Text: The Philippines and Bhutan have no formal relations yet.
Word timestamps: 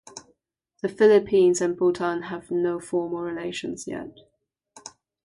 The 0.81 0.89
Philippines 0.89 1.61
and 1.61 1.77
Bhutan 1.77 2.23
have 2.23 2.49
no 2.49 2.79
formal 2.79 3.19
relations 3.21 3.85
yet. 3.85 4.09